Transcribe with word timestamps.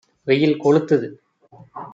வெயில் 0.27 0.61
கொளுத்துது 0.63 1.09